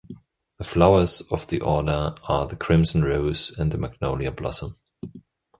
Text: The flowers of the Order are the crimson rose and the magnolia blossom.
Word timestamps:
The 0.57 0.63
flowers 0.63 1.21
of 1.29 1.45
the 1.45 1.61
Order 1.61 2.15
are 2.23 2.47
the 2.47 2.55
crimson 2.55 3.03
rose 3.03 3.51
and 3.55 3.71
the 3.71 3.77
magnolia 3.77 4.31
blossom. 4.31 4.77